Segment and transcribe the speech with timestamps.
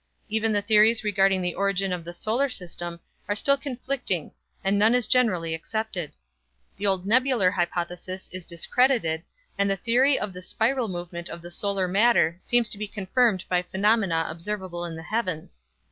[0.29, 4.31] Even the theories regarding the origin of the solar system are still conflicting
[4.63, 6.11] and none is generally accepted.
[6.77, 9.23] The old nebular hypothesis is discredited
[9.59, 13.43] and the theory of the spiral movement of the solar matter seems to be confirmed
[13.47, 15.61] by phenomena observable in the heavens.